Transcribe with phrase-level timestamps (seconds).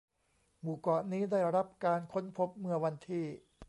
[0.61, 3.25] หมู่เกาะนี้ได้รับการค้นพบเมื่อวันที่